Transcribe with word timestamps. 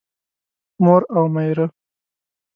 مور 0.83 1.01
او 1.15 1.23
مېره 1.33 1.65